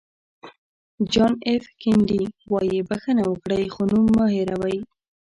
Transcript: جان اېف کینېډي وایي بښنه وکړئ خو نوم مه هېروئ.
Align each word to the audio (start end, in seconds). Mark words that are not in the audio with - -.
جان 1.11 1.33
اېف 1.47 1.65
کینېډي 1.79 2.21
وایي 2.51 2.79
بښنه 2.89 3.23
وکړئ 3.27 3.63
خو 3.73 3.81
نوم 3.91 4.05
مه 4.15 4.25
هېروئ. 4.35 4.77